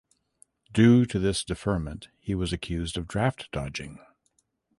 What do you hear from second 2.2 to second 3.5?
was accused of draft